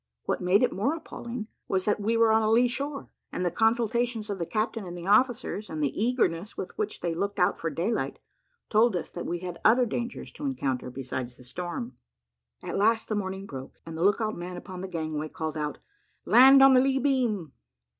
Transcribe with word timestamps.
What 0.23 0.41
made 0.41 0.63
it 0.63 0.73
more 0.73 0.95
appalling 0.95 1.45
was, 1.67 1.85
that 1.85 1.99
we 1.99 2.17
were 2.17 2.31
on 2.31 2.41
a 2.41 2.49
lee 2.49 2.67
shore, 2.67 3.11
and 3.31 3.45
the 3.45 3.51
consultations 3.51 4.31
of 4.31 4.39
the 4.39 4.47
captain 4.47 4.83
and 4.87 5.07
officers, 5.07 5.69
and 5.69 5.83
the 5.83 5.93
eagerness 6.03 6.57
with 6.57 6.75
which 6.75 7.01
they 7.01 7.13
looked 7.13 7.37
out 7.37 7.55
for 7.55 7.69
daylight, 7.69 8.17
told 8.67 8.95
us 8.95 9.11
that 9.11 9.27
we 9.27 9.41
had 9.41 9.59
other 9.63 9.85
dangers 9.85 10.31
to 10.31 10.45
encounter 10.47 10.89
besides 10.89 11.37
the 11.37 11.43
storm. 11.43 11.97
At 12.63 12.77
last 12.79 13.09
the 13.09 13.15
morning 13.15 13.45
broke, 13.45 13.79
and 13.85 13.95
the 13.95 14.01
look 14.03 14.19
out 14.19 14.35
man 14.35 14.57
upon 14.57 14.81
the 14.81 14.87
gangway 14.87 15.29
called 15.29 15.55
out, 15.55 15.77
"Land 16.25 16.63
on 16.63 16.73
the 16.73 16.81
lee 16.81 16.97
beam!" 16.97 17.53